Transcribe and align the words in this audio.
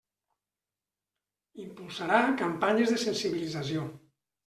Impulsarà 1.65 2.25
campanyes 2.43 2.97
de 2.97 3.01
sensibilització. 3.07 3.91